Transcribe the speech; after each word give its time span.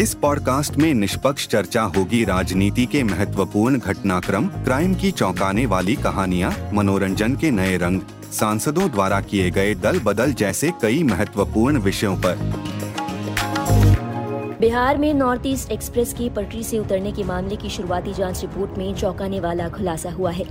इस 0.00 0.14
पॉडकास्ट 0.14 0.76
में 0.76 0.94
निष्पक्ष 0.94 1.46
चर्चा 1.48 1.82
होगी 1.82 2.24
राजनीति 2.24 2.84
के 2.86 3.02
महत्वपूर्ण 3.02 3.78
घटनाक्रम, 3.78 4.46
क्राइम 4.46 4.94
की 4.94 5.10
चौंकाने 5.10 5.66
वाली 5.66 5.96
कहानियाँ, 5.96 6.70
मनोरंजन 6.72 7.34
के 7.36 7.50
नए 7.50 7.76
रंग, 7.76 8.00
सांसदों 8.32 8.90
द्वारा 8.90 9.20
किए 9.20 9.50
गए 9.50 9.74
दल 9.74 9.98
बदल 9.98 10.32
जैसे 10.32 10.70
कई 10.82 11.02
महत्वपूर्ण 11.02 11.78
विषयों 11.78 12.16
पर। 12.16 12.38
बिहार 14.60 14.98
में 14.98 15.14
नॉर्थ 15.14 15.42
ईस्ट 15.46 15.72
एक्सप्रेस 15.72 16.14
की 16.14 16.30
पटरी 16.30 16.62
से 16.62 16.78
उतरने 16.78 17.12
के 17.12 17.24
मामले 17.24 17.56
की 17.56 17.68
शुरुआती 17.68 18.14
जाँच 18.14 18.40
रिपोर्ट 18.40 18.78
में 18.78 18.94
चौंकाने 18.94 19.40
वाला 19.40 19.68
खुलासा 19.68 20.10
हुआ 20.10 20.30
है। 20.30 20.44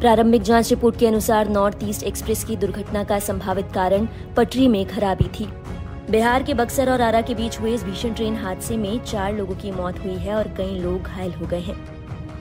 प्रारंभिक 0.00 0.42
जाँच 0.42 0.70
रिपोर्ट 0.70 0.98
के 0.98 1.06
अनुसार 1.06 1.48
नॉर्थ 1.48 1.78
ईस्ट 1.82 2.02
एक्सप्रेस 2.02 2.44
की 2.44 2.56
दुर्घटना 2.56 3.04
का 3.04 3.18
संभावित 3.18 3.68
कारण 3.74 4.08
पटरी 4.36 4.68
में 4.68 4.84
खराबी 4.88 5.28
थी। 5.40 5.48
बिहार 6.10 6.42
के 6.42 6.54
बक्सर 6.54 6.90
और 6.90 7.00
आरा 7.00 7.20
के 7.20 7.34
बीच 7.34 7.60
हुए 7.60 7.74
इस 7.74 7.84
भीषण 7.84 8.14
ट्रेन 8.14 8.36
हादसे 8.36 8.76
में 8.76 9.04
चार 9.04 9.32
लोगों 9.34 9.54
की 9.54 9.70
मौत 9.70 9.98
हुई 9.98 10.14
है 10.14 10.34
और 10.34 10.48
कई 10.48 10.78
लोग 10.78 11.02
घायल 11.02 11.32
हो 11.32 11.46
गए 11.46 11.60
हैं। 11.60 11.76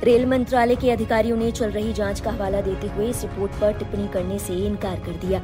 रेल 0.03 0.26
मंत्रालय 0.26 0.76
के 0.76 0.91
अधिकारियों 0.91 1.38
ने 1.38 1.52
चल 1.52 1.70
रही 1.70 1.94
जाँच 1.94 2.20
का 2.20 2.31
हवाला 2.31 2.62
देते 2.62 2.88
हुए 2.88 3.09
इस 3.09 3.22
रिपोर्ट 3.22 3.52
पर 3.52 3.73
टिप्पणी 3.73 4.08
करने 4.08 4.39
से 4.39 4.53
इनकार 4.53 4.99
कर 4.99 5.12
दिया। 5.12 5.41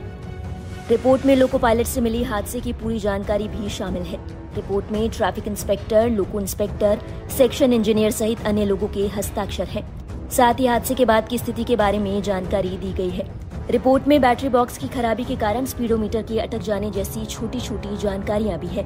रिपोर्ट 0.90 1.26
में 1.26 1.36
लोको 1.36 1.58
पायलट 1.58 1.86
से 1.86 2.02
मिली 2.02 2.24
हादसे 2.24 2.60
की 2.60 2.74
पूरी 2.74 3.00
जानकारी 3.00 3.48
भी 3.48 3.70
शामिल 3.70 4.04
है। 4.04 4.20
रिपोर्ट 4.56 4.92
में 4.92 5.10
traffic 5.10 5.48
inspector, 5.48 6.10
loco 6.10 6.40
inspector, 6.40 7.00
section 7.38 7.74
engineer 7.74 8.12
सहित 8.12 8.46
अन्य 8.46 8.66
लोगों 8.66 8.88
के 8.88 9.08
हस्ताक्षर 9.08 9.68
हैं। 9.68 10.30
साथ 10.30 10.54
ही 10.54 10.66
हादसे 10.66 10.96
के 10.96 11.06
बाद 11.06 11.28
की 11.28 11.38
स्थिति 11.38 11.64
के 11.64 11.76
बारे 11.76 12.00
में 12.00 12.22
जानकारी 12.22 12.78
दी 12.78 12.94
गई 12.94 13.10
है। 13.10 13.49
रिपोर्ट 13.72 14.08
में 14.08 14.20
बैटरी 14.22 14.50
बॉक्स 14.50 14.78
की 14.78 14.88
खराबी 14.88 15.24
के 15.24 15.36
कारण 15.36 15.66
स्पीडोमीटर 15.66 16.22
के 16.22 16.40
अटक 16.40 16.60
जाने 16.60 16.90
जैसी 16.92 17.26
छोटी 17.26 17.60
छोटी 17.62 17.98
जानकारियाँ 17.98 18.58
भी 18.60 18.68
है। 18.68 18.86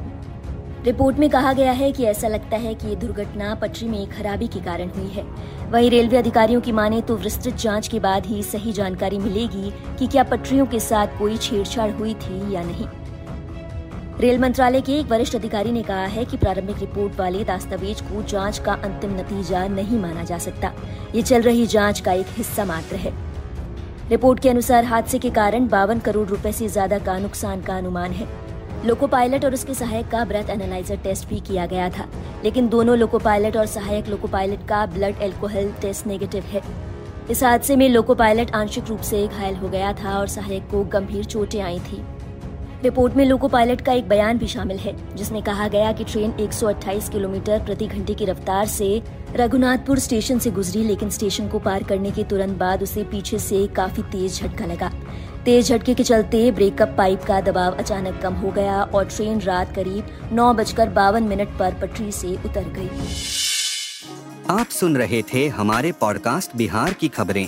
रिपोर्ट 0.86 1.20
में 1.20 1.30
कहा 1.30 1.53
गया 1.53 1.72
है 1.72 1.92
कि 1.92 2.03
ऐसा 2.03 2.28
लगता 2.28 2.58
है 2.58 2.73
कि 2.75 2.88
ये 2.88 2.95
दुर्घटना 2.95 3.53
पटरी 3.56 3.88
में 3.88 4.09
खराबी 4.09 4.48
के 4.48 4.59
कारण 4.59 4.90
हुई 4.90 5.08
है। 5.08 5.23
वहीं 5.72 5.90
रेलवे 5.90 6.17
अधिकारियों 6.17 6.62
की 6.62 6.72
माने 6.72 7.02
तो 7.02 7.16
विस्तृत 7.17 7.56
जाँच 7.56 7.88
के 7.88 8.00
बाद 8.00 8.25
ही 8.25 8.44
सही 8.44 8.73
जानकारी 8.73 9.20
मिलेगी 9.20 9.72
कि 10.00 10.08
क्या 10.08 10.23
पटरियों 10.23 10.66
के 10.66 10.80
साथ 10.80 11.18
कोई 11.20 11.38
छेड़छाड़ 11.38 11.92
हुई 11.92 12.14
थी 12.16 12.53
या 12.53 12.64
नहीं। 12.64 12.88
रेल 14.20 14.40
मंत्रालय 14.40 14.81
के 14.81 15.00
एक 15.00 15.06
वरिष्ठ 15.06 15.36
अधिकारी 15.36 15.72
ने 15.72 15.84
कहा 15.84 16.06
है 16.08 16.25
कि 16.25 16.38
प्रारंभिक 16.38 16.80
रिपोर्ट 16.80 17.20
वाले 17.20 17.44
दस्तावेज़ 17.45 18.03
को 18.03 18.23
जाँच 18.23 18.59
का 18.59 18.73
अंतिम 18.73 19.20
नतीजा 19.20 19.68
नहीं 19.68 20.00
माना 20.00 20.23
जा 20.23 20.38
सकता। 20.38 20.73
ये 21.16 21.22
चल 21.22 21.42
रही 21.42 21.68
जाँच 21.68 22.00
का 22.00 22.14
एक 22.14 22.28
हिस्सा 22.30 22.66
मात्र 22.66 22.95
है। 22.95 23.33
रिपोर्ट 24.09 24.40
के 24.40 24.50
अनुसार 24.50 24.86
हादसे 24.86 25.20
के 25.20 25.30
कारण 25.30 25.68
बावन 25.68 26.00
करोड़ 26.00 26.28
रुपए 26.30 26.52
से 26.52 26.68
ज़्यादा 26.68 26.98
का 27.00 27.18
नुकसान 27.20 27.62
का 27.62 27.78
अनुमान 27.78 28.12
है। 28.12 28.28
लोको 28.86 29.08
पायलट 29.08 29.46
और 29.46 29.54
उसके 29.54 29.73
सहायक 29.73 30.08
का 30.08 30.23
ब्रेथ 30.26 30.50
एनालाइजर 30.50 30.98
टेस्ट 30.98 31.28
भी 31.30 31.40
किया 31.40 31.66
गया 31.66 31.90
था, 31.90 32.08
लेकिन 32.44 32.68
दोनों 32.70 32.98
लोको 32.98 33.20
पायलट 33.20 33.58
और 33.58 33.66
सहायक 33.66 34.08
लोको 34.08 34.28
पायलट 34.28 34.68
का 34.68 34.86
ब्लड 34.88 35.22
एल्कोहल 35.22 35.72
टेस्ट 35.81 36.08
नेगेटिव 36.08 36.44
है। 36.44 36.62
इस 37.31 37.44
हादसे 37.44 37.76
में 37.76 37.88
लोको 37.90 38.16
पायलट 38.16 38.52
आंशिक 38.56 38.88
रूप 38.88 39.02
से 39.02 39.26
घायल 39.28 39.56
हो 39.56 39.70
गया 39.70 39.94
था 39.94 40.18
और 40.20 40.28
सहायक 40.28 40.68
को 40.72 40.84
गंभीर 40.94 41.24
चोटें 41.26 41.62
आई 41.62 41.80
थी। 41.81 42.04
रिपोर्ट 42.84 43.14
में 43.14 43.26
लोको 43.26 43.48
पायलट 43.48 43.81
का 43.81 43.94
एक 43.94 44.08
बयान 44.08 44.38
भी 44.38 44.48
शामिल 44.48 44.78
है, 44.78 44.95
जिसमें 45.16 45.42
कहा 45.44 45.67
गया 45.67 45.92
कि 45.92 46.03
ट्रेन 46.03 46.34
128 46.39 47.09
किलोमीटर 47.09 47.64
प्रति 47.66 47.88
घंटे 47.88 48.14
की 48.14 48.25
रफ्तार 48.25 48.66
से 48.67 49.02
रघुनाथपुर 49.36 50.00
स्टेशन 50.00 50.40
से 50.40 50.52
गुजरी, 50.52 50.84
लेकिन 50.84 51.09
स्टेशन 51.09 51.47
को 51.47 51.59
पार 51.59 51.84
करने 51.84 52.12
के 52.12 52.24
तुरंत 52.24 52.58
बाद 52.58 52.84
उसे 52.84 53.03
पीछे 53.03 53.40
से 53.40 53.66
काफ़ी 53.68 54.03
तेज 54.03 54.40
झटका 54.41 54.66
लगा। 54.66 54.91
तेज 55.46 55.69
झटके 55.69 55.94
के 55.94 56.03
चलते 56.03 56.52
ब्रेकअप 56.52 56.96
पाइप 56.97 57.24
का 57.24 57.40
दबाव 57.41 57.74
अचानक 57.74 58.19
कम 58.22 58.34
हो 58.34 58.52
गया 58.52 58.81
और 58.84 59.06
ट्रेन 59.06 59.41
रात 59.41 59.75
करीब 59.75 60.29
नौ 60.34 60.53
बजकर 60.53 60.90
बावन 60.90 61.24
मिनट 61.24 61.58
पर 61.59 61.74
पटरी 61.74 62.12
से 62.12 62.35
उतर 62.46 62.69
गई। 62.78 62.90
आप 64.50 64.68
सुन 64.69 64.97
रहे 64.97 65.22
थे 65.34 65.47
हमारे 65.47 65.91
पॉडकास्ट 65.91 66.56
बिहार 66.56 66.94
की 66.94 67.08
खबरें। 67.08 67.47